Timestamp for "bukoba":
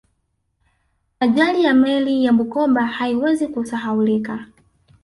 2.33-2.85